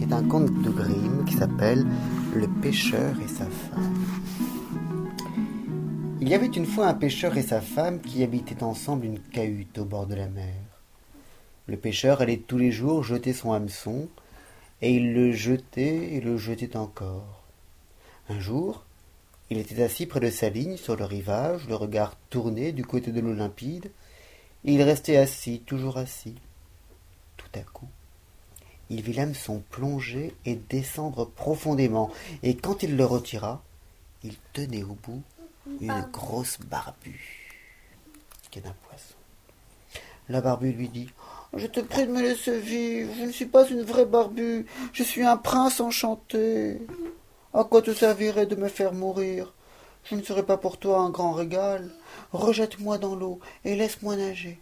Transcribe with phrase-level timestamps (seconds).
[0.00, 1.84] Est un conte de Grimm qui s'appelle
[2.36, 4.06] Le pêcheur et sa femme.
[6.20, 9.76] Il y avait une fois un pêcheur et sa femme qui habitaient ensemble une cahute
[9.78, 10.54] au bord de la mer.
[11.66, 14.08] Le pêcheur allait tous les jours jeter son hameçon,
[14.82, 17.42] et il le jetait et le jetait encore.
[18.28, 18.84] Un jour,
[19.50, 23.10] il était assis près de sa ligne sur le rivage, le regard tourné du côté
[23.10, 23.80] de l'eau et
[24.62, 26.36] il restait assis, toujours assis.
[27.36, 27.88] Tout à coup,
[28.90, 32.10] il vit l'hameçon plonger et descendre profondément,
[32.42, 33.62] et quand il le retira,
[34.24, 35.22] il tenait au bout
[35.80, 37.54] une grosse barbue,
[38.50, 39.14] qui est un poisson.
[40.28, 41.08] La barbue lui dit
[41.54, 45.02] Je te prie de me laisser vivre, je ne suis pas une vraie barbue, je
[45.02, 46.80] suis un prince enchanté.
[47.54, 49.52] À quoi te servirait de me faire mourir?
[50.04, 51.90] Je ne serai pas pour toi un grand régal.
[52.32, 54.60] Rejette-moi dans l'eau et laisse-moi nager.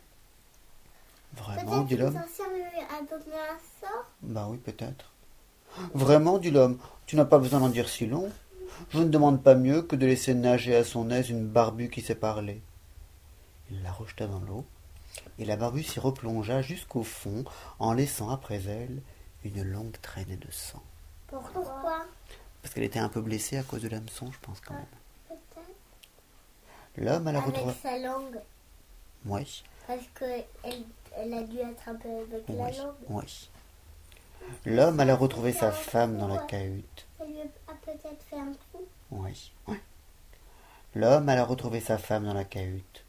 [1.37, 2.21] Vraiment, dit l'homme.
[4.23, 5.13] Bah oui, peut-être.
[5.95, 8.31] Vraiment, dit l'homme, tu n'as pas besoin d'en dire si long.
[8.91, 12.01] Je ne demande pas mieux que de laisser nager à son aise une barbue qui
[12.01, 12.63] sait parler.
[13.71, 14.65] Il la rejeta dans l'eau,
[15.39, 17.45] et la barbue s'y replongea jusqu'au fond,
[17.79, 19.03] en laissant après elle
[19.45, 20.83] une longue traînée de sang.
[21.29, 22.07] Pourquoi?
[22.63, 25.39] Parce qu'elle était un peu blessée à cause de l'hameçon, je pense quand même.
[26.97, 27.71] L'homme à la retrouva.
[27.71, 28.41] Avec sa langue,
[29.25, 30.45] Oui, parce qu'elle
[31.19, 32.95] elle a dû attraper avec la langue.
[33.09, 33.49] oui.
[34.65, 37.07] L'homme alla retrouver sa femme dans la cahute.
[37.21, 38.83] Elle lui a peut-être fait un trou.
[39.11, 39.77] Oui, oui.
[40.95, 43.05] L'homme alla retrouver sa femme dans la cahute.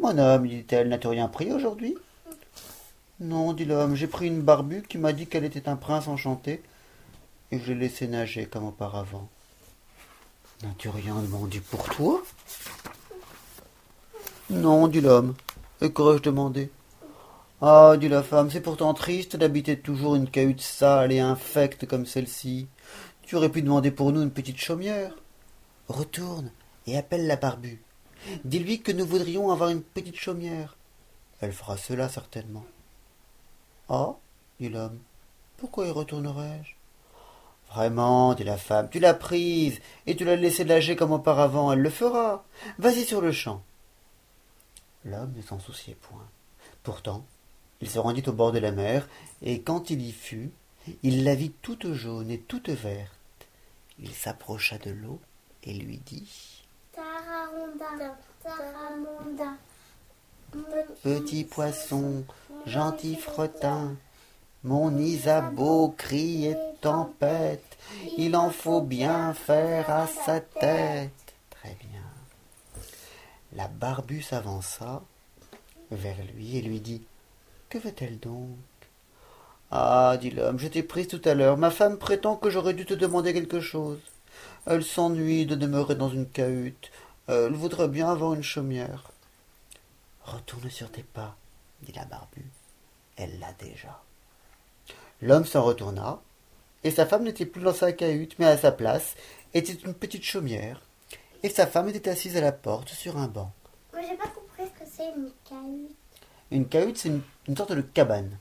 [0.00, 1.96] Mon homme, dit-elle, n'as-tu rien pris aujourd'hui?
[3.20, 6.62] Non, dit l'homme, j'ai pris une barbue qui m'a dit qu'elle était un prince enchanté,
[7.50, 9.28] et je l'ai laissé nager comme auparavant.
[10.62, 12.22] N'as-tu rien demandé pour toi?
[14.50, 15.34] Non, dit l'homme.
[15.80, 16.70] Et qu'aurais-je demandé?
[17.66, 22.04] Ah, dit la femme, c'est pourtant triste d'habiter toujours une cahute sale et infecte comme
[22.04, 22.68] celle-ci.
[23.22, 25.14] Tu aurais pu demander pour nous une petite chaumière.
[25.88, 26.50] Retourne
[26.86, 27.82] et appelle la barbue.
[28.44, 30.76] Dis-lui que nous voudrions avoir une petite chaumière.
[31.40, 32.66] Elle fera cela certainement.
[33.88, 34.16] Ah,
[34.60, 34.98] dit l'homme,
[35.56, 36.74] pourquoi y retournerais-je?
[37.72, 41.80] Vraiment, dit la femme, tu l'as prise et tu l'as laissée nager comme auparavant, elle
[41.80, 42.44] le fera.
[42.78, 43.62] Vas-y sur le champ.
[45.06, 46.28] L'homme ne s'en souciait point.
[46.82, 47.24] Pourtant,
[47.80, 49.08] il se rendit au bord de la mer,
[49.42, 50.50] et quand il y fut,
[51.02, 53.10] il la vit toute jaune et toute verte.
[53.98, 55.20] Il s'approcha de l'eau
[55.62, 56.64] et lui dit.
[61.02, 62.24] Petit poisson,
[62.66, 63.96] gentil fretin,
[64.62, 67.76] mon Isabeau crie et tempête,
[68.16, 71.34] il en faut bien faire à sa tête.
[71.50, 72.02] Très bien.
[73.52, 75.02] La barbue s'avança
[75.90, 77.02] vers lui et lui dit
[77.74, 78.56] Que veut-elle donc?
[79.72, 81.56] Ah, dit l'homme, je t'ai prise tout à l'heure.
[81.56, 83.98] Ma femme prétend que j'aurais dû te demander quelque chose.
[84.64, 86.92] Elle s'ennuie de demeurer dans une cahute.
[87.26, 89.10] Elle voudrait bien avoir une chaumière.
[90.22, 91.34] Retourne sur tes pas,
[91.82, 92.48] dit la barbue.
[93.16, 94.00] Elle l'a déjà.
[95.20, 96.20] L'homme s'en retourna,
[96.84, 99.16] et sa femme n'était plus dans sa cahute, mais à sa place
[99.52, 100.80] était une petite chaumière,
[101.42, 103.50] et sa femme était assise à la porte sur un banc.
[103.92, 105.96] Moi, j'ai pas compris ce que c'est une cahute.
[106.52, 108.36] Une cahute, c'est une, une sorte de cabane.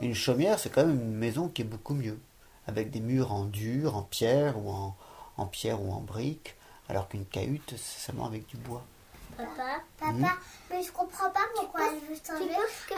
[0.00, 2.18] Une chaumière, c'est quand même une maison qui est beaucoup mieux,
[2.66, 4.96] avec des murs en dur, en pierre ou en,
[5.36, 6.54] en pierre ou en brique,
[6.88, 8.82] alors qu'une cahute, c'est seulement avec du bois.
[9.36, 10.36] Papa, papa,
[10.70, 12.50] mais je comprends pas pourquoi elle veut changer.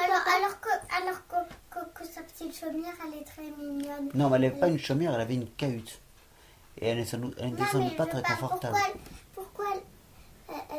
[0.02, 0.68] Alors, alors que,
[1.02, 1.36] alors que,
[1.70, 4.08] que, que sa petite chaumière, elle est très mignonne.
[4.14, 6.00] Non, mais elle n'avait pas une chaumière, elle avait une cahute.
[6.78, 8.74] Et elle n'est sans doute, elle Non, mais pas je très confortable.
[8.74, 9.21] Pourquoi, elle, pourquoi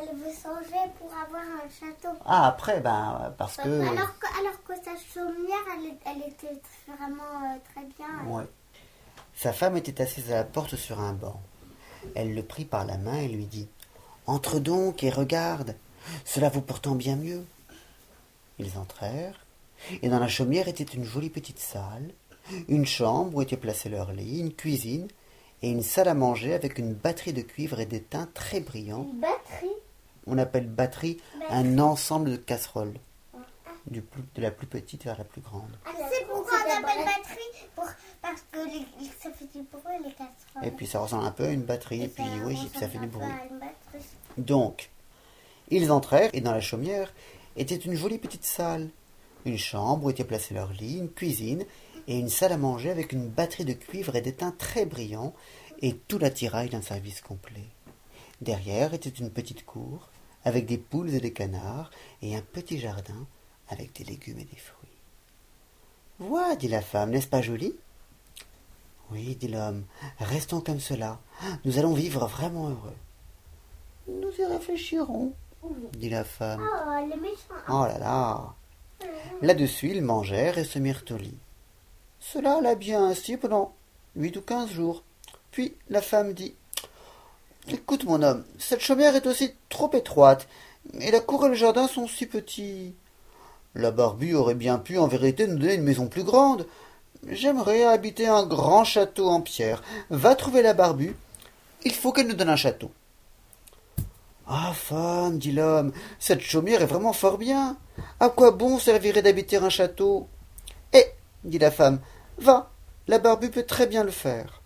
[0.09, 3.61] elle, veut changer pour avoir un château Ah, après, ben, parce que...
[3.61, 5.63] alors, que, alors que sa chaumière,
[6.05, 8.25] elle, était vraiment euh, très bien.
[8.27, 8.45] Ouais.
[9.35, 11.41] Sa femme était assise à la porte sur un banc.
[12.15, 13.67] Elle le prit par la main et lui dit
[14.27, 15.75] Entre donc et regarde,
[16.25, 17.45] cela vaut pourtant bien mieux.
[18.59, 19.45] Ils entrèrent,
[20.01, 22.13] et dans la chaumière était une jolie petite salle,
[22.67, 25.07] une chambre où étaient placés leurs lits, une cuisine
[25.61, 29.07] et une salle à manger avec une batterie de cuivre et d'étain très brillant.
[29.11, 29.71] Une batterie?
[30.27, 32.93] On appelle batterie un ensemble de casseroles,
[33.87, 35.77] du plus- de la plus petite vers la plus grande.
[35.85, 37.85] Ah, c'est pourquoi on appelle batterie pour,
[38.21, 40.63] Parce que les- ça fait du bruit, les casseroles.
[40.65, 43.07] Et puis ça ressemble un peu à une batterie, et puis oui, ça fait du
[43.07, 43.27] bruit.
[44.37, 44.89] Donc,
[45.69, 47.13] ils entrèrent, et dans la chaumière
[47.57, 48.89] était une jolie petite salle.
[49.45, 51.65] Une chambre où étaient placés leurs lits, une cuisine,
[52.07, 55.33] et une salle à manger avec une batterie de cuivre et d'étain très brillant,
[55.81, 57.65] et tout l'attirail d'un service complet.
[58.39, 60.07] Derrière était une petite cour,
[60.45, 61.92] avec des poules et des canards,
[62.22, 63.28] et un petit jardin
[63.69, 64.90] avec des légumes et des fruits.
[66.19, 67.75] Vois, dit la femme, n'est-ce pas joli?
[69.12, 69.84] Oui, dit l'homme,
[70.19, 71.19] restons comme cela.
[71.66, 72.95] Nous allons vivre vraiment heureux.
[74.07, 75.34] Nous y réfléchirons,
[75.94, 76.62] dit la femme.
[76.62, 77.16] Oh, le
[77.69, 78.56] Oh là là
[79.42, 81.38] Là-dessus, ils mangèrent et se mirent au lit.
[82.19, 83.74] Cela alla bien ainsi pendant
[84.16, 85.04] huit ou quinze jours.
[85.51, 86.56] Puis la femme dit
[87.69, 90.48] Écoute, mon homme, cette chaumière est aussi trop étroite,
[91.00, 92.94] et la cour et le jardin sont si petits.
[93.74, 96.68] La Barbue aurait bien pu, en vérité, nous donner une maison plus grande.
[97.27, 99.81] J'aimerais habiter un grand château en pierre.
[100.10, 101.15] Va trouver la Barbue.
[101.86, 102.92] Il faut qu'elle nous donne un château.
[104.45, 107.77] Ah, femme, dit l'homme, cette chaumière est vraiment fort bien.
[108.19, 110.27] À quoi bon servirait d'habiter un château?
[110.92, 111.06] Eh,
[111.45, 112.01] dit la femme,
[112.38, 112.69] va,
[113.07, 114.62] la Barbue peut très bien le faire.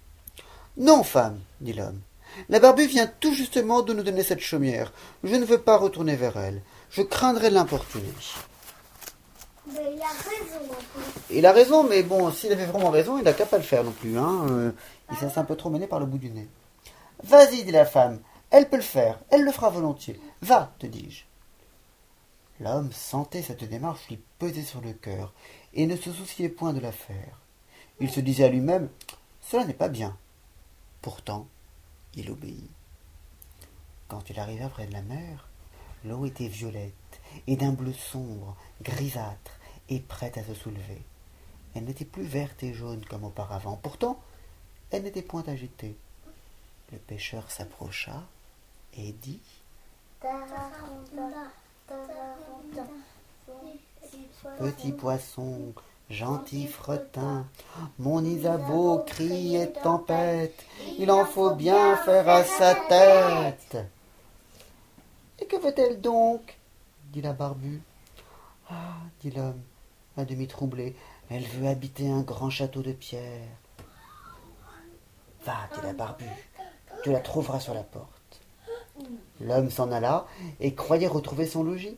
[0.78, 2.02] Non, femme, dit l'homme,
[2.50, 4.94] la Barbue vient tout justement de nous donner cette chaumière.
[5.24, 6.62] Je ne veux pas retourner vers elle.
[6.89, 8.13] Je craindrais l'importuner.
[9.68, 10.75] Mais il a raison.
[11.30, 13.84] Il a raison, mais bon, s'il avait vraiment raison, il n'a qu'à pas le faire
[13.84, 14.18] non plus.
[14.18, 14.45] Hein.
[14.50, 14.72] Euh,
[15.12, 16.48] il s'est un peu trop mené par le bout du nez.
[17.24, 18.19] Vas-y, dit la femme.
[18.50, 19.19] Elle peut le faire.
[19.30, 20.19] Elle le fera volontiers.
[20.42, 21.24] Va, te dis-je.
[22.63, 25.33] L'homme sentait cette démarche lui peser sur le cœur
[25.74, 27.42] et ne se souciait point de la faire.
[28.00, 28.90] Il se disait à lui-même
[29.42, 30.18] Cela n'est pas bien.
[31.01, 31.48] Pourtant,
[32.18, 32.69] il obéit.
[34.08, 35.48] Quand il arriva près de la mer,
[36.04, 36.94] l'eau était violette
[37.46, 39.52] et d'un bleu sombre, grisâtre
[39.90, 41.02] et prête à se soulever.
[41.75, 43.78] Elle n'était plus verte et jaune comme auparavant.
[43.78, 44.19] Pourtant,
[44.92, 45.96] elle n'était point agitée.
[46.92, 48.24] Le pêcheur s'approcha
[48.98, 49.42] et dit
[54.58, 55.74] Petit poisson,
[56.09, 57.45] gentil fretin,
[58.00, 60.65] mon Isabeau crie et tempête,
[60.98, 63.77] il en faut bien faire à sa tête.
[65.39, 66.57] Et que veut-elle donc?
[67.12, 67.81] dit la barbue.
[68.69, 69.62] Ah, dit l'homme,
[70.18, 70.95] à demi troublé,
[71.30, 73.48] elle veut habiter un grand château de pierre.
[75.45, 76.25] Va, dit la barbue,
[77.04, 78.12] tu la trouveras sur la porte.
[79.39, 80.25] L'homme s'en alla
[80.59, 81.98] et croyait retrouver son logis.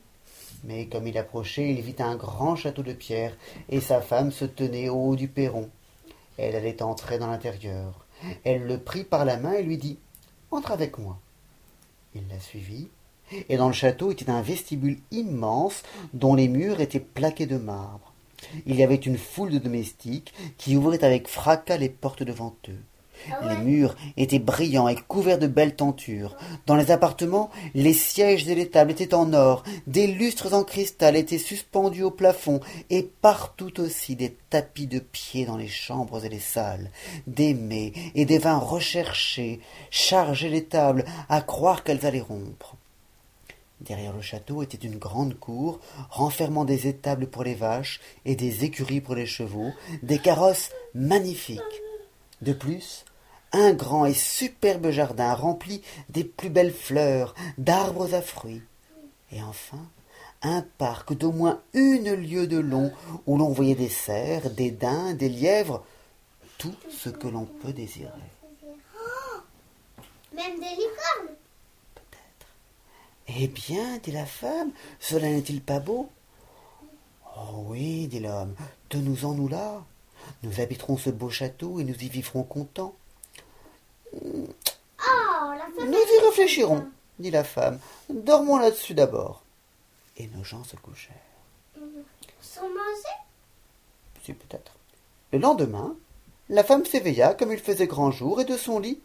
[0.63, 3.35] Mais comme il approchait, il vit un grand château de pierre,
[3.69, 5.69] et sa femme se tenait au haut du perron.
[6.37, 8.05] Elle allait entrer dans l'intérieur.
[8.43, 9.97] Elle le prit par la main et lui dit
[10.51, 11.17] Entre avec moi.
[12.15, 12.89] Il la suivit,
[13.49, 15.83] et dans le château était un vestibule immense
[16.13, 18.13] dont les murs étaient plaqués de marbre.
[18.65, 22.81] Il y avait une foule de domestiques qui ouvraient avec fracas les portes devant eux.
[23.47, 26.35] Les murs étaient brillants et couverts de belles tentures.
[26.65, 31.15] Dans les appartements, les sièges et les tables étaient en or, des lustres en cristal
[31.15, 36.29] étaient suspendus au plafond, et partout aussi des tapis de pied dans les chambres et
[36.29, 36.91] les salles.
[37.27, 42.75] Des mets et des vins recherchés chargeaient les tables, à croire qu'elles allaient rompre.
[43.81, 45.79] Derrière le château était une grande cour,
[46.09, 49.71] renfermant des étables pour les vaches et des écuries pour les chevaux,
[50.03, 51.61] des carrosses magnifiques.
[52.41, 53.05] De plus,
[53.51, 58.61] un grand et superbe jardin rempli des plus belles fleurs, d'arbres à fruits,
[59.31, 59.85] et enfin
[60.41, 62.91] un parc d'au moins une lieue de long
[63.27, 65.83] où l'on voyait des cerfs, des daims, des lièvres,
[66.57, 68.09] tout ce que l'on peut désirer.
[70.33, 71.35] même des licornes
[71.95, 72.47] Peut-être.
[73.27, 76.09] Eh bien, dit la femme, cela n'est-il pas beau?
[77.35, 78.55] Oh oui, dit l'homme,
[78.89, 79.83] tenons-en nous là.
[80.43, 82.95] Nous habiterons ce beau château et nous y vivrons contents.
[85.85, 86.87] Nous y réfléchirons,
[87.19, 87.79] dit la femme.
[88.09, 89.41] Dormons là-dessus d'abord.
[90.17, 91.15] Et nos gens se couchèrent.
[92.41, 93.17] Sans manger?
[94.23, 94.73] Si, peut-être.
[95.31, 95.95] Le lendemain,
[96.49, 98.99] la femme s'éveilla comme il faisait grand jour, et de son lit,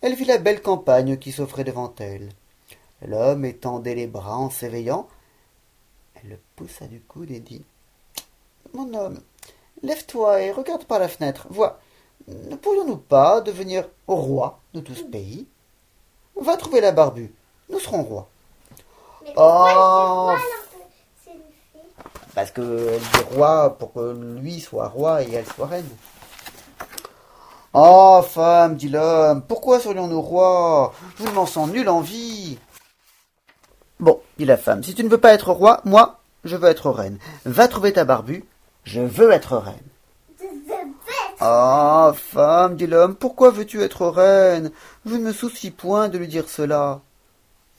[0.00, 2.30] elle vit la belle campagne qui s'offrait devant elle.
[3.02, 5.08] L'homme étendait les bras en s'éveillant.
[6.14, 7.62] Elle le poussa du coude et dit
[8.72, 9.20] Mon homme,
[9.82, 11.46] lève-toi et regarde par la fenêtre.
[11.50, 11.80] Vois,
[12.28, 15.46] ne pourrions-nous pas devenir roi de tout ce pays?
[16.40, 17.32] Va trouver la barbue.
[17.68, 18.28] Nous serons rois.
[19.22, 19.36] Mais Oh.
[19.36, 20.78] pourquoi alors que
[21.24, 21.36] c'est une
[21.72, 21.90] fille?
[22.34, 25.88] Parce qu'elle dit roi pour que lui soit roi et elle soit reine.
[27.72, 30.92] Oh, femme, dit l'homme, pourquoi serions-nous rois?
[31.18, 32.58] Je ne m'en sens nulle envie.
[34.00, 36.90] Bon, dit la femme, si tu ne veux pas être roi, moi, je veux être
[36.90, 37.18] reine.
[37.44, 38.44] Va trouver ta barbue,
[38.84, 39.76] je veux être reine.
[41.42, 44.70] Ah, femme, dit l'homme, pourquoi veux-tu être reine?
[45.06, 47.00] Je ne me soucie point de lui dire cela.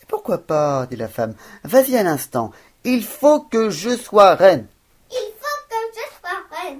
[0.01, 1.36] Et pourquoi pas dit la femme.
[1.63, 2.51] Vas-y à l'instant.
[2.84, 4.65] Il faut que je sois reine.
[5.12, 6.80] Il faut que je sois reine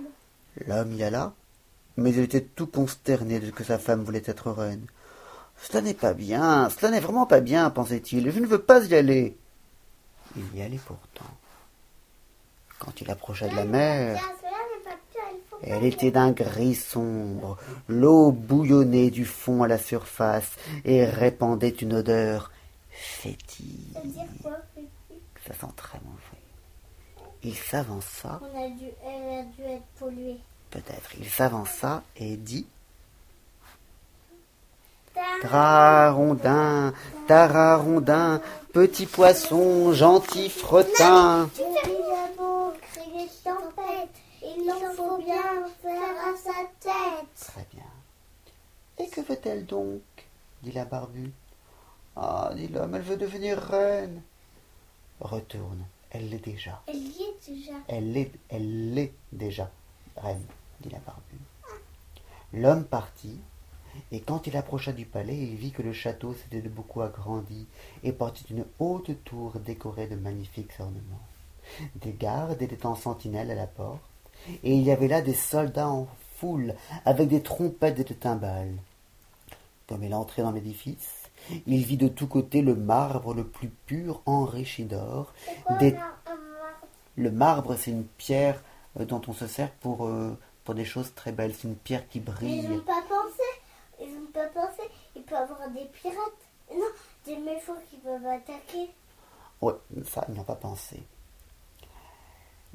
[0.65, 1.33] L'homme y alla,
[1.97, 4.85] mais il était tout consterné de ce que sa femme voulait être reine.
[5.61, 8.31] Cela n'est pas bien, cela n'est vraiment pas bien, pensait-il.
[8.31, 9.38] Je ne veux pas y aller.
[10.35, 11.29] Il y allait pourtant.
[12.79, 16.75] Quand il approcha de la mer, Tiens, cela n'est pas bien Elle était d'un gris
[16.75, 17.58] sombre.
[17.88, 20.51] L'eau bouillonnait du fond à la surface
[20.86, 22.51] et répandait une odeur
[22.89, 23.94] fétide.
[23.94, 24.58] Ça veut dire quoi
[25.48, 26.41] Ça sent très mauvais.
[27.44, 30.38] Il s'avança, On a dû, Elle a dû être polluée.
[30.70, 32.65] peut-être, il s'avança et dit
[35.13, 36.94] Ta- Tararondin,
[37.27, 38.41] tararondin,
[38.74, 41.50] petit poisson, gentil fretin.
[41.53, 44.10] Tu fais bien beau crier tempête.
[44.44, 47.27] Il en faut bien faire à sa tête.
[47.39, 47.84] Très bien.
[49.00, 50.01] Et que veut-elle donc?
[50.63, 51.32] dit la barbue.
[52.15, 54.22] Ah, dit l'homme, elle veut devenir reine.
[55.20, 56.82] Retourne, elle l'est déjà.
[56.88, 57.74] Elle y est déjà.
[57.88, 59.72] Elle l'est, elle l'est déjà,
[60.18, 60.44] reine,
[60.82, 61.39] dit la barbue.
[62.53, 63.39] L'homme partit,
[64.12, 67.68] et quand il approcha du palais, il vit que le château s'était de beaucoup agrandi
[68.03, 71.27] et portait une haute tour décorée de magnifiques ornements.
[71.96, 74.01] Des gardes étaient en sentinelle à la porte,
[74.63, 76.75] et il y avait là des soldats en foule,
[77.06, 78.75] avec des trompettes et des timbales.
[79.91, 81.29] Comme il entrait dans l'édifice,
[81.67, 85.33] il vit de tous côtés le marbre le plus pur enrichi d'or,
[85.81, 85.98] des
[87.17, 88.63] le marbre, c'est une pierre
[88.98, 90.31] euh, dont on se sert pour, euh,
[90.63, 91.53] pour des choses très belles.
[91.53, 92.67] C'est une pierre qui Ils brille.
[92.69, 93.43] n'ont pas pensé.
[94.01, 94.81] Ils n'ont pas pensé.
[95.17, 96.15] Il peut y avoir des pirates.
[96.74, 96.86] Non,
[97.25, 98.89] des méchants qui peuvent attaquer.
[99.62, 99.74] Ouais,
[100.05, 101.03] ça, ils n'y ont pas pensé.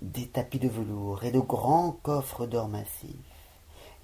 [0.00, 3.16] Des tapis de velours et de grands coffres d'or massif.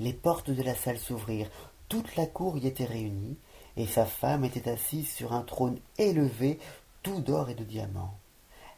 [0.01, 1.51] Les portes de la salle s'ouvrirent.
[1.93, 3.37] Toute la cour y était réunie,
[3.77, 6.59] et sa femme était assise sur un trône élevé,
[7.03, 8.15] tout d'or et de diamants.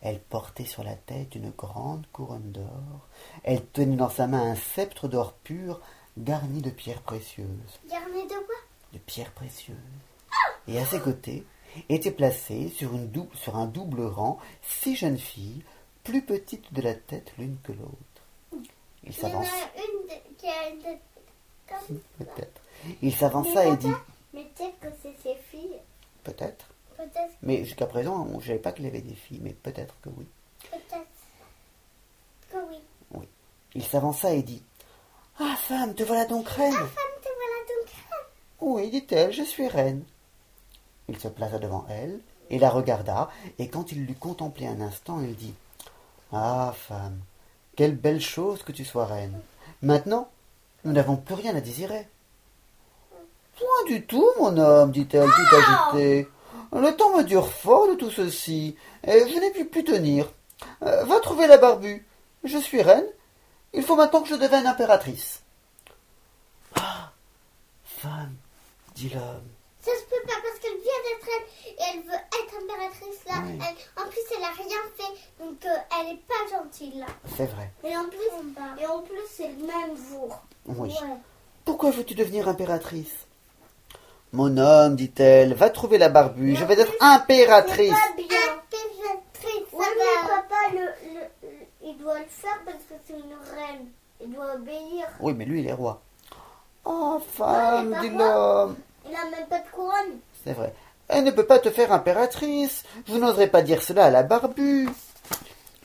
[0.02, 3.06] Elle portait sur la tête une grande couronne d'or.
[3.44, 5.80] Elle tenait dans sa main un sceptre d'or pur,
[6.18, 7.46] garni de pierres précieuses.
[7.88, 8.56] Garni de quoi?
[8.92, 9.76] De pierres précieuses.
[10.66, 11.46] Et à ses côtés
[11.88, 15.62] étaient placées sur, une dou- sur un double rang six jeunes filles,
[16.02, 18.64] plus petites de la tête l'une que l'autre.
[19.04, 21.00] Il Il y en a une qui a une tête
[21.68, 22.60] comme peut-être.
[23.02, 23.92] Il s'avança et dit,
[24.32, 25.78] Mais peut-être que c'est ses filles.
[26.22, 26.66] peut-être.
[26.96, 30.08] Peut-être, Mais jusqu'à présent, je ne savais pas qu'il avait des filles, mais peut-être que
[30.10, 30.26] oui.
[30.70, 31.06] peut-être
[32.50, 32.78] que oui.
[33.74, 34.62] Il s'avança et dit,
[35.40, 36.72] Ah, femme, te voilà donc reine.
[36.72, 38.26] Femme, te voilà donc reine.
[38.60, 40.04] Oui, dit-elle, je suis reine.
[41.08, 45.20] Il se plaça devant elle et la regarda, et quand il l'eut contemplée un instant,
[45.20, 45.54] il dit
[46.32, 47.18] Ah, femme,
[47.74, 49.40] quelle belle chose que tu sois reine.
[49.82, 50.28] Maintenant,
[50.84, 52.06] nous n'avons plus rien à désirer.
[53.58, 56.28] Point du tout, mon homme, dit-elle, tout agitée.
[56.72, 60.28] Le temps me dure fort de tout ceci, et je n'ai pu plus tenir.
[60.82, 62.04] Euh, va trouver la barbue.
[62.42, 63.06] Je suis reine.
[63.72, 65.42] Il faut maintenant que je devienne impératrice.
[66.76, 67.12] Ah,
[67.84, 68.34] femme,
[68.94, 69.48] dit l'homme.
[69.80, 73.34] Ça se peut pas parce qu'elle vient d'être reine et elle veut être impératrice là.
[73.44, 73.58] Oui.
[73.60, 77.06] Elle- en plus, elle a rien fait, donc euh, elle est pas gentille là.
[77.36, 77.70] C'est vrai.
[77.84, 80.42] Et en plus, et en plus, c'est le même jour.
[80.66, 80.88] Oui.
[80.88, 81.16] Ouais.
[81.64, 83.26] Pourquoi veux-tu devenir impératrice?
[84.34, 86.56] Mon homme, dit-elle, va trouver la barbue.
[86.56, 87.90] Je vais être impératrice.
[87.92, 88.26] Pas bien.
[88.26, 93.20] Impératrice, mais papa, le, le- le- il doit le faire parce que c'est une
[93.54, 93.86] reine.
[94.20, 95.06] Il doit obéir.
[95.20, 96.00] Oui, mais lui, il est roi.
[96.84, 98.76] Oh, femme, dit l'homme.
[99.08, 100.18] Il a même pas de couronne.
[100.44, 100.74] C'est vrai.
[101.08, 102.82] Elle ne peut pas te faire impératrice.
[103.06, 104.88] Vous n'oserez pas dire cela à la barbue.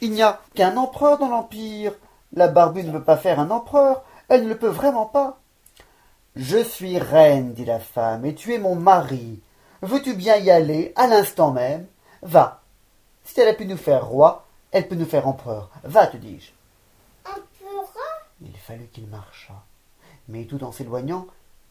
[0.01, 1.94] Il n'y a qu'un empereur dans l'Empire.
[2.34, 4.03] La barbue ne peut pas faire un empereur.
[4.29, 5.38] Elle ne le peut vraiment pas.
[6.36, 9.39] Je suis reine, dit la femme, et tu es mon mari.
[9.81, 11.88] Veux-tu bien y aller à l'instant même?
[12.21, 12.62] Va.
[13.24, 15.69] Si elle a pu nous faire roi, elle peut nous faire empereur.
[15.83, 16.51] Va, te dis-je.
[17.25, 18.27] Empereur?
[18.41, 19.63] Il fallut qu'il marchât.
[20.27, 21.25] Mais tout en s'éloignant,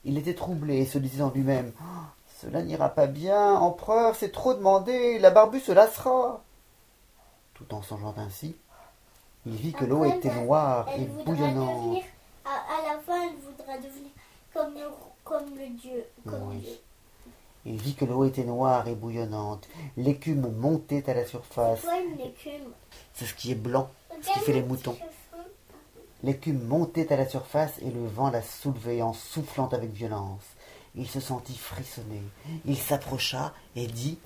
[0.04, 1.72] il était troublé et se disait en lui-même
[2.40, 6.42] Cela n'ira pas bien, empereur, c'est trop demandé, la barbue se lassera.
[7.54, 8.56] Tout en songeant ainsi,
[9.46, 11.84] il vit que l'eau était noire et Elle bouillonnante.
[11.84, 12.04] devenir,
[12.44, 14.10] à, à la fin, elle voudra devenir
[14.58, 14.88] comme le,
[15.24, 16.04] comme le dieu.
[16.26, 16.58] Comme Oui.
[16.58, 16.78] Dieu.
[17.66, 19.68] Il vit que l'eau était noire et bouillonnante.
[19.96, 21.82] L'écume montait à la surface.
[21.82, 22.72] Toi, une écume?
[23.14, 23.90] C'est ce qui est blanc,
[24.22, 24.96] ce qui fait les moutons.
[26.22, 30.42] L'écume montait à la surface et le vent la soulevait en soufflant avec violence.
[30.94, 32.22] Il se sentit frissonner.
[32.64, 34.18] Il s'approcha et dit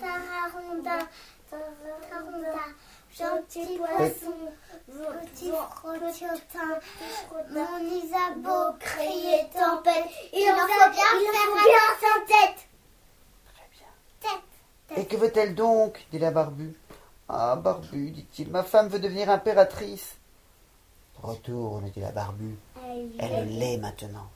[0.00, 1.06] Tararonda,
[1.48, 2.58] Tararonda,
[3.16, 4.34] gentil poisson,
[4.86, 6.80] petit frottotin,
[7.50, 12.68] mon Isabeau criait tempête, il en faut bien faire sans tête.
[13.52, 13.88] Très bien.
[14.20, 14.98] Tête.
[14.98, 16.74] Et que veut-elle donc dit la Barbu.
[17.28, 20.16] Ah, Barbu, dit-il, ma femme veut devenir impératrice.
[21.22, 22.56] Retourne, dit la Barbu.
[23.18, 24.28] Elle l'est maintenant.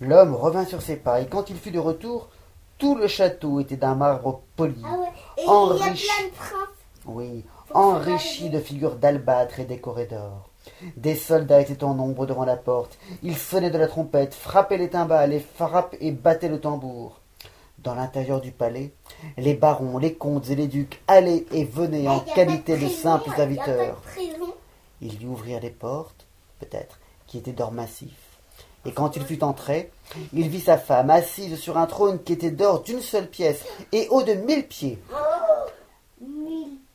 [0.00, 2.28] L'homme revint sur ses pas, et quand il fut de retour,
[2.78, 5.12] tout le château était d'un marbre poli, Ah ouais.
[5.38, 5.84] Et Enrichi.
[5.84, 6.68] il y a plein de princes.
[7.06, 8.52] oui, Faut que ça enrichi arrive.
[8.54, 10.50] de figures d'albâtre et décorées d'or.
[10.96, 12.98] Des soldats étaient en nombre devant la porte.
[13.22, 17.20] Ils sonnaient de la trompette, frappaient les timbales et frappaient et battaient le tambour.
[17.78, 18.92] Dans l'intérieur du palais,
[19.36, 24.02] les barons, les comtes et les ducs allaient et venaient en qualité de simples serviteurs.
[25.00, 26.26] Ils lui ouvrirent les portes,
[26.58, 28.16] peut-être, qui étaient d'or massif.
[28.86, 29.90] Et quand il fut entré,
[30.32, 34.06] il vit sa femme assise sur un trône qui était d'or d'une seule pièce et
[34.10, 34.98] haut de mille pieds,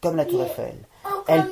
[0.01, 0.75] comme la tour Eiffel.
[1.27, 1.49] Elle,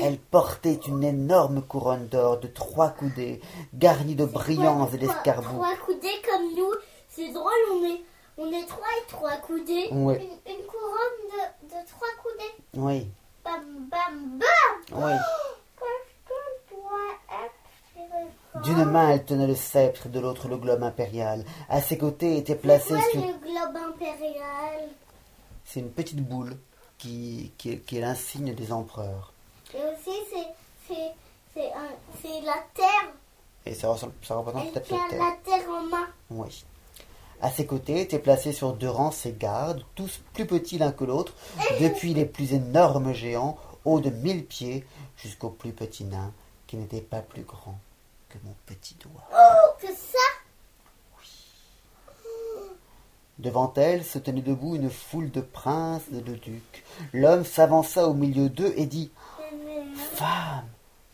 [0.00, 3.40] elle portait une énorme couronne d'or de trois coudées,
[3.74, 5.56] garnie de brillants et d'escarbouts.
[5.56, 6.72] Trois coudées comme nous,
[7.08, 8.00] c'est drôle, on est,
[8.38, 9.88] on est trois et trois coudées.
[9.92, 10.14] Oui.
[10.14, 12.54] Une, une couronne de, de trois coudées.
[12.74, 13.10] Oui,
[13.44, 15.12] Bam, bam, bam oui.
[17.42, 21.44] Être D'une main, elle tenait le sceptre, de l'autre le globe impérial.
[21.68, 23.20] À ses côtés était placé sur...
[23.20, 24.88] le globe impérial?
[25.64, 26.56] C'est une petite boule
[27.00, 29.32] qui, qui est, qui est l'insigne des empereurs.
[29.74, 30.46] Et aussi, c'est,
[30.88, 31.10] c'est,
[31.54, 33.12] c'est, un- c'est la terre.
[33.66, 35.18] Et ça, ressemble- ça représente Elle peut-être tient le terre.
[35.20, 36.06] la terre en main.
[36.30, 36.64] Oui.
[37.42, 41.04] À ses côtés étaient placés sur deux rangs ses gardes, tous plus petits l'un que
[41.04, 41.32] l'autre,
[41.80, 44.84] depuis les plus énormes géants, hauts de mille pieds,
[45.16, 46.32] jusqu'au plus petit nain,
[46.66, 47.78] qui n'était pas plus grand
[48.28, 49.24] que mon petit doigt.
[49.32, 50.18] Oh, que ça
[53.40, 56.84] Devant elle se tenait debout une foule de princes et de ducs.
[57.14, 59.10] L'homme s'avança au milieu d'eux et dit
[59.94, 60.66] Femme,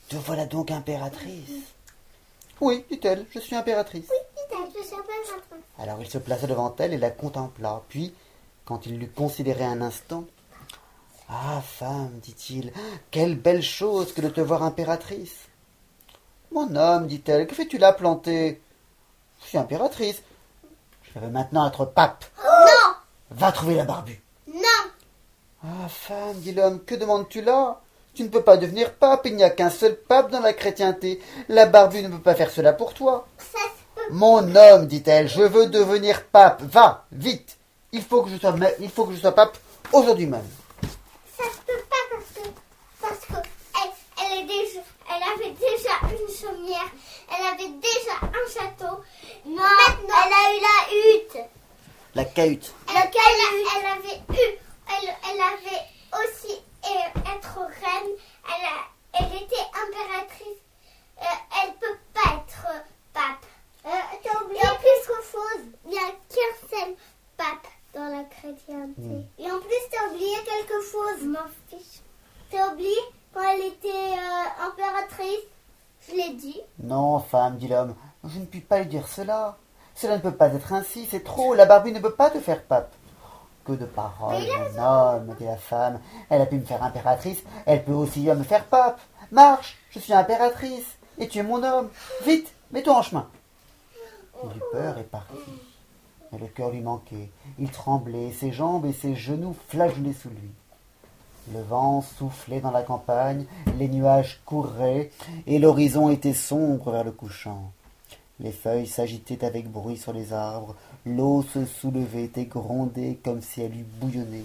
[0.08, 1.72] te voilà donc impératrice.
[2.60, 4.08] Oui, dit-elle, je suis impératrice.
[4.08, 5.02] Je sais pas
[5.36, 5.64] maintenant.
[5.78, 7.82] Alors il se plaça devant elle et la contempla.
[7.88, 8.12] Puis,
[8.64, 10.24] quand il l'eut considérée un instant,
[11.28, 12.72] Ah, femme, dit-il,
[13.12, 15.46] quelle belle chose que de te voir impératrice.
[16.50, 18.60] Mon homme, dit-elle, que fais-tu là planté
[19.42, 20.22] Je suis impératrice.
[21.16, 22.24] Je veux maintenant être pape.
[22.44, 22.92] Non
[23.30, 24.22] Va trouver la barbue.
[24.52, 24.60] Non
[25.64, 27.80] Ah, femme, dit l'homme, que demandes-tu là?
[28.14, 31.20] Tu ne peux pas devenir pape, il n'y a qu'un seul pape dans la chrétienté.
[31.48, 33.26] La barbue ne peut pas faire cela pour toi.
[33.38, 36.62] Ça se peut Mon homme, dit-elle, je veux devenir pape.
[36.62, 37.56] Va, vite.
[37.92, 39.56] Il faut que je sois, ma- il faut que je sois pape
[39.92, 40.46] aujourd'hui même.
[41.36, 42.50] Ça se peut pas parce que
[43.00, 43.48] parce que
[43.82, 43.90] elle,
[44.22, 46.90] elle est déjà elle avait déjà une chaumière,
[47.30, 49.02] elle avait déjà un château.
[49.46, 49.62] Non,
[50.02, 51.38] elle a eu la hutte.
[52.14, 52.72] La cahute.
[52.88, 54.58] Elle, elle, elle avait eu,
[54.88, 55.82] elle, elle avait
[56.24, 58.12] aussi euh, être reine.
[58.46, 60.60] Elle, a- elle était impératrice.
[61.20, 61.24] Euh,
[61.62, 62.78] elle peut pas être euh,
[63.12, 63.44] pape.
[64.22, 66.94] T'as oublié quelque chose Il n'y a qu'un seul
[67.36, 69.24] pape dans la chrétienté.
[69.38, 71.20] Et en plus, t'as oublié quelque chose.
[71.20, 72.00] Je m'en fiche.
[72.50, 72.96] T'as oublié
[73.32, 75.44] quand elle était euh, impératrice
[76.08, 76.60] Je l'ai dit.
[76.82, 79.56] Non, femme, dit l'homme, je ne puis pas lui dire cela.
[79.94, 81.54] Cela ne peut pas être ainsi, c'est trop.
[81.54, 82.92] La barbue ne peut pas te faire pape.
[83.64, 84.42] Que de paroles,
[84.76, 86.00] mon homme, dit la femme.
[86.30, 89.00] Elle a pu me faire impératrice, elle peut aussi me faire pape.
[89.32, 91.88] Marche, je suis impératrice, et tu es mon homme.
[92.24, 93.28] Vite, mets-toi en chemin.
[94.44, 95.34] Il eut peur et partit.
[96.30, 97.30] Mais le cœur lui manquait.
[97.58, 100.50] Il tremblait, ses jambes et ses genoux flageolaient sous lui.
[101.54, 103.44] Le vent soufflait dans la campagne,
[103.78, 105.10] les nuages couraient,
[105.46, 107.70] et l'horizon était sombre vers le couchant.
[108.40, 113.62] Les feuilles s'agitaient avec bruit sur les arbres, l'eau se soulevait et grondait comme si
[113.62, 114.44] elle eût bouillonné.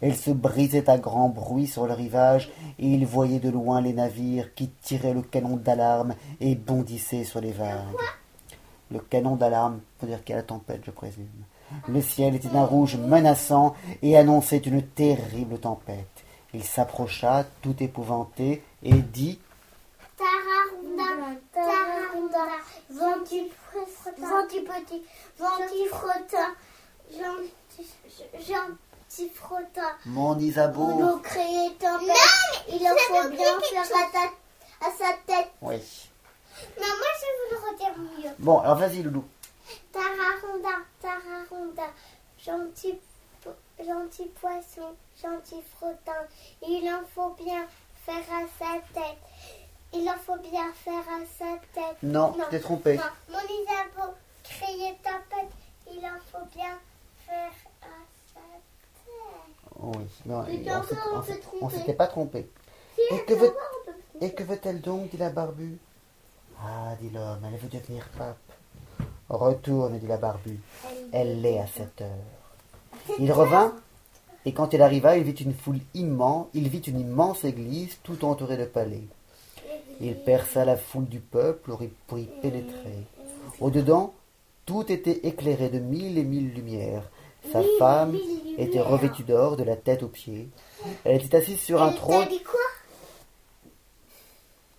[0.00, 3.92] Elle se brisait à grand bruit sur le rivage, et il voyait de loin les
[3.92, 7.96] navires qui tiraient le canon d'alarme et bondissaient sur les vagues.
[8.90, 11.26] Le canon d'alarme pour dire qu'il y a la tempête, je présume.
[11.88, 16.19] Le ciel était d'un rouge menaçant et annonçait une terrible tempête.
[16.54, 19.38] Il s'approcha, tout épouvanté, et dit
[20.16, 21.04] Tararunda,
[21.52, 22.46] tararunda,
[22.90, 23.52] gentil
[24.18, 25.02] gentil petit,
[25.38, 26.54] gentil frottin,
[28.38, 29.90] gentil, frottin.
[30.06, 30.92] Mon Pour Isabeau.
[30.92, 32.06] nous créer tempête,
[32.68, 35.50] il en faut bien faire à, ta- à sa tête.
[35.62, 35.78] Oui.
[36.78, 38.30] Non, moi je vais vous le redire mieux.
[38.38, 39.24] Bon, alors vas-y, Loulou.
[39.92, 40.68] Tararunda,
[41.00, 41.84] tararunda,
[42.38, 42.98] gentil,
[43.78, 46.26] gentil poisson, gentil frottin,
[46.66, 47.66] il en faut bien
[48.04, 49.18] faire à sa tête.
[49.92, 51.96] Il en faut bien faire à sa tête.
[52.02, 52.96] Non, tu t'es trompé.
[52.96, 55.50] Non, mon Isabeau, créer tempête,
[55.90, 56.78] il en faut bien
[57.26, 58.00] faire à
[58.32, 59.10] sa tête.
[59.78, 60.64] Oui, non, Mais
[61.60, 62.48] on s'était pas trompé.
[62.94, 63.56] Si, Et que veut-.
[64.20, 65.78] Et veut-elle donc dit la barbue?
[66.62, 68.36] Ah, dit l'homme, elle veut devenir pape.
[69.30, 70.60] Retourne, dit la barbue.
[71.12, 72.39] Elle l'est à cette heure.
[73.18, 73.74] Il revint,
[74.44, 78.24] et quand il arriva, il vit une foule immense, il vit une immense église tout
[78.24, 79.02] entourée de palais.
[80.00, 81.72] Il perça la foule du peuple
[82.06, 83.04] pour y- pénétrer.
[83.60, 84.14] Au-dedans,
[84.64, 87.08] tout était éclairé de mille et mille lumières.
[87.52, 88.16] Sa femme
[88.58, 90.48] était revêtue d'or de la tête aux pieds.
[91.04, 92.24] Elle était assise sur un trône.
[92.24, 92.60] t'a dit quoi?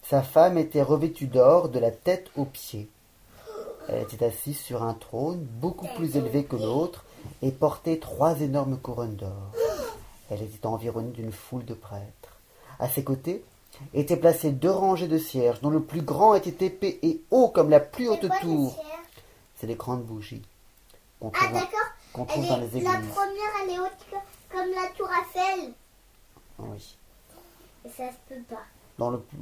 [0.04, 2.89] Sa femme était revêtue d'or de la tête aux pieds.
[3.88, 7.06] Elle était assise sur un trône beaucoup plus élevé que l'autre
[7.41, 9.51] et portait trois énormes couronnes d'or.
[10.29, 12.38] Elle était environnée d'une foule de prêtres.
[12.79, 13.43] À ses côtés
[13.93, 17.69] étaient placées deux rangées de cierges, dont le plus grand était épais et haut comme
[17.69, 18.84] la plus haute quoi, tour.
[19.57, 20.41] C'est les grandes bougies
[21.19, 21.47] qu'on Ah,
[22.13, 22.84] trouve, trouve dans les églises.
[22.84, 25.73] La première, elle est haute que- comme la tour Eiffel.
[26.60, 26.95] Oui.
[27.86, 28.62] Et ça se peut pas.
[28.97, 29.38] Dans le plus,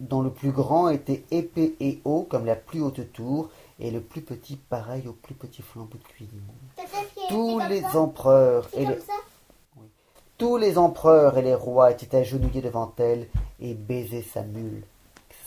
[0.00, 4.00] dont le plus grand était épais et haut comme la plus haute tour, et le
[4.00, 6.02] plus petit pareil au plus petit flambeau de
[6.82, 9.12] a- Tous les ça empereurs et ça
[10.38, 13.26] tous les empereurs et les rois étaient agenouillés devant elle
[13.60, 14.84] et baisaient sa mule,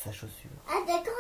[0.03, 0.49] sa chaussure.
[0.67, 1.13] Ah, d'accord,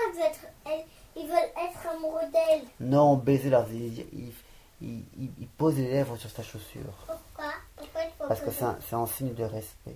[0.65, 2.63] elle- ils veulent être amoureux d'elle.
[2.79, 4.33] Non, baiser leurs ils, ils,
[4.81, 7.51] ils- ils- ils posent les lèvres sur sa chaussure, Pourquoi?
[7.75, 9.95] Pourquoi il faut parce que poser- c'est un, c'est un signe de respect.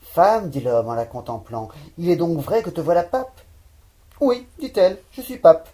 [0.00, 1.68] Femme, dit l'homme en la contemplant,
[1.98, 3.40] il est donc vrai que te voilà pape?
[4.20, 5.68] Oui, dit-elle, je suis pape.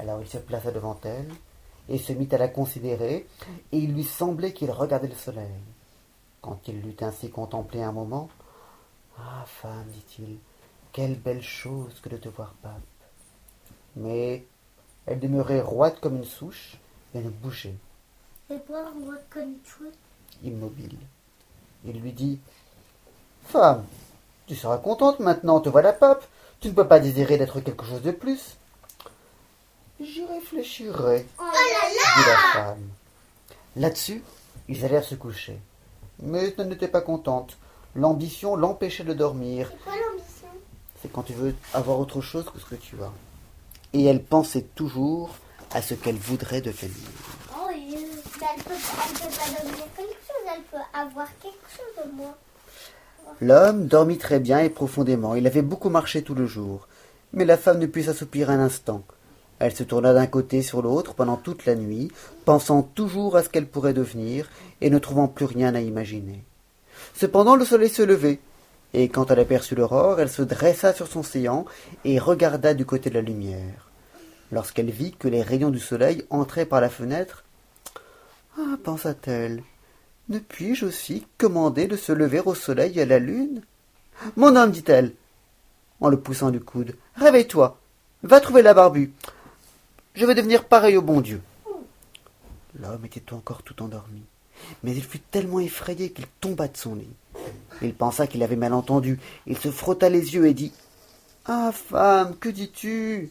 [0.00, 1.28] Alors il se plaça devant elle
[1.88, 3.26] et se mit à la considérer,
[3.72, 5.50] et il lui semblait qu'il regardait le soleil.
[6.40, 8.28] Quand il l'eut ainsi contemplé un moment,
[9.18, 10.38] Ah, femme, dit-il,
[10.92, 12.80] quelle belle chose que de te voir pape.
[13.96, 14.44] Mais
[15.06, 16.76] elle demeurait roide comme une souche
[17.14, 17.74] et ne bougeait,
[18.50, 19.88] Et moi, moi, comme toi.
[20.44, 20.96] immobile.
[21.84, 22.38] Il lui dit
[23.46, 23.84] Femme,
[24.46, 26.24] tu seras contente maintenant, te voilà pape.
[26.60, 28.56] Tu ne peux pas désirer d'être quelque chose de plus.
[30.00, 32.88] J'y réfléchirai, Oh là là dit la femme.
[33.76, 34.22] Là-dessus,
[34.68, 35.58] ils allèrent se coucher.
[36.22, 37.58] Mais elle n'était pas contente.
[37.94, 39.70] L'ambition l'empêchait de dormir.
[39.70, 40.48] C'est quoi l'ambition?
[41.02, 43.12] C'est quand tu veux avoir autre chose que ce que tu as.
[43.92, 45.34] Et elle pensait toujours
[45.74, 46.94] à ce qu'elle voudrait devenir.
[47.52, 51.68] Oh, euh, mais elle peut, elle peut pas devenir quelque chose, elle peut avoir quelque
[51.76, 52.38] chose de moi.
[53.42, 55.34] L'homme dormit très bien et profondément.
[55.34, 56.88] Il avait beaucoup marché tout le jour.
[57.34, 59.02] Mais la femme ne put s'assoupir un instant.
[59.60, 62.10] Elle se tourna d'un côté sur l'autre pendant toute la nuit,
[62.46, 64.48] pensant toujours à ce qu'elle pourrait devenir
[64.80, 66.42] et ne trouvant plus rien à imaginer.
[67.14, 68.40] Cependant le soleil se levait,
[68.94, 71.66] et quand elle aperçut l'aurore, elle se dressa sur son séant
[72.04, 73.90] et regarda du côté de la lumière.
[74.50, 77.44] Lorsqu'elle vit que les rayons du soleil entraient par la fenêtre,
[78.58, 79.62] Ah, pensa-t-elle,
[80.30, 83.62] ne puis-je aussi commander de se lever au soleil et à la lune
[84.36, 85.12] Mon homme, dit-elle,
[86.00, 87.78] en le poussant du coude, réveille-toi,
[88.22, 89.12] va trouver la barbue.
[90.14, 91.40] Je vais devenir pareil au bon Dieu.
[92.80, 94.22] L'homme était encore tout endormi,
[94.82, 97.14] mais il fut tellement effrayé qu'il tomba de son lit.
[97.80, 99.20] Il pensa qu'il avait mal entendu.
[99.46, 100.72] Il se frotta les yeux et dit
[101.46, 103.30] Ah, femme, que dis-tu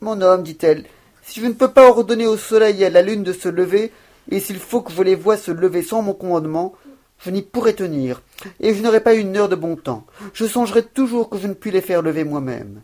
[0.00, 0.84] Mon homme, dit-elle,
[1.22, 3.90] si je ne peux pas ordonner au soleil et à la lune de se lever,
[4.30, 6.74] et s'il faut que je les voie se lever sans mon commandement,
[7.18, 8.22] je n'y pourrai tenir,
[8.60, 10.06] et je n'aurai pas une heure de bon temps.
[10.34, 12.82] Je songerai toujours que je ne puis les faire lever moi-même.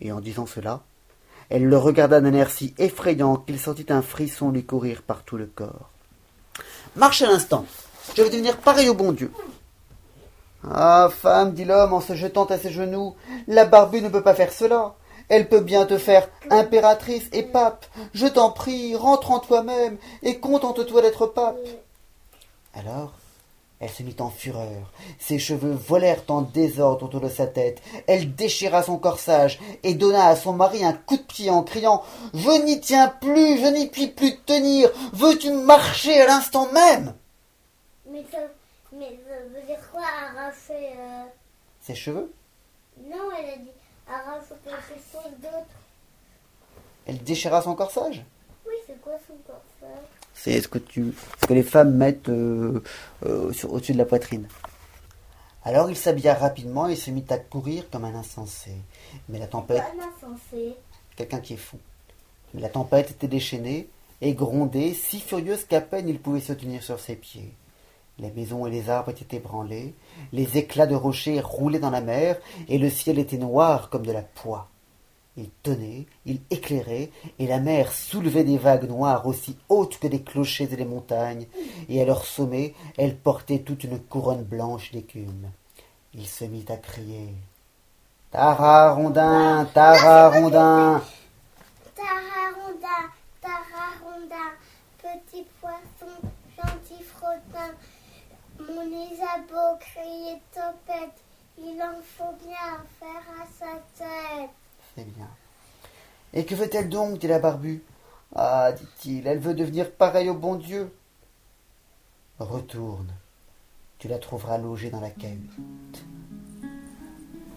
[0.00, 0.82] Et en disant cela,
[1.50, 5.36] elle le regarda d'un air si effrayant qu'il sentit un frisson lui courir par tout
[5.36, 5.90] le corps.
[6.96, 7.64] Marche à l'instant,
[8.16, 9.32] je vais devenir pareil au bon Dieu.
[10.70, 13.16] Ah, femme, dit l'homme en se jetant à ses genoux,
[13.48, 14.94] la barbue ne peut pas faire cela.
[15.28, 17.86] Elle peut bien te faire impératrice et pape.
[18.12, 21.56] Je t'en prie, rentre en toi-même et contente-toi d'être pape.
[22.74, 23.12] Alors,
[23.82, 24.92] elle se mit en fureur.
[25.18, 27.82] Ses cheveux volèrent en désordre autour de sa tête.
[28.06, 32.04] Elle déchira son corsage et donna à son mari un coup de pied en criant
[32.32, 34.88] Je n'y tiens plus, je n'y puis plus tenir.
[35.12, 37.12] Veux-tu marcher à l'instant même?
[38.08, 38.38] Mais ça,
[38.92, 41.24] mais ça veut dire quoi arracher euh,
[41.80, 42.32] Ses cheveux?
[43.04, 43.70] Non, elle a dit
[44.08, 45.74] arracher quelque chose d'autre.
[47.04, 48.24] Elle déchira son corsage
[48.64, 50.06] Oui, c'est quoi son corsage
[50.44, 52.82] C'est ce que tu, ce que les femmes mettent euh,
[53.24, 54.48] euh, sur- au-dessus de la poitrine.
[55.62, 58.72] Alors il s'habilla rapidement et se mit à courir comme un insensé.
[59.28, 59.84] Mais la tempête,
[61.14, 61.78] quelqu'un qui est fou.
[62.54, 63.88] Mais la tempête était déchaînée
[64.20, 67.52] et grondait, si furieuse qu'à peine il pouvait se tenir sur ses pieds.
[68.18, 69.94] Les maisons et les arbres étaient ébranlés,
[70.32, 72.36] les éclats de rochers roulaient dans la mer,
[72.68, 74.68] et le ciel était noir comme de la poix.
[75.36, 80.22] Il tenait, il éclairait, et la mer soulevait des vagues noires aussi hautes que des
[80.22, 81.46] clochers et des montagnes,
[81.88, 85.50] et à leur sommet, elle portait toute une couronne blanche d'écume.
[86.12, 87.34] Il se mit à crier.
[88.30, 91.02] Tara rondin, Tara rondin.
[91.94, 92.98] Tararonda,
[93.40, 94.44] Tararonda,
[94.98, 96.12] petit poisson,
[96.56, 97.72] gentil frottin.
[98.58, 101.22] Mon Isabeau criait topette,
[101.58, 104.61] il en faut bien faire à sa tête.
[104.94, 105.28] Très bien.
[106.34, 107.82] Et que veut-elle donc dit la barbu.
[108.34, 110.90] Ah, dit-il, elle veut devenir pareille au bon Dieu.
[112.38, 113.12] Retourne,
[113.98, 116.04] tu la trouveras logée dans la cahute.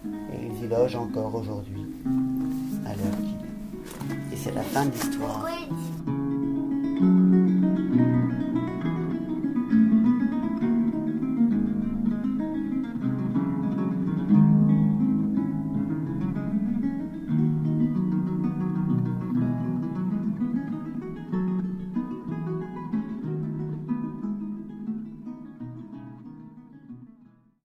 [0.04, 1.86] Et ils y logent encore aujourd'hui,
[2.84, 4.34] à l'heure qu'il est.
[4.34, 5.46] Et c'est la fin de l'histoire.